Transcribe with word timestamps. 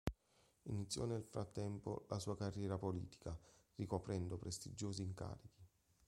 Iniziò 0.63 1.05
nel 1.05 1.21
frattempo 1.21 2.05
la 2.09 2.17
sua 2.17 2.35
carriera 2.35 2.79
politica, 2.79 3.39
ricoprendo 3.75 4.35
prestigiosi 4.39 5.03
incarichi. 5.03 5.63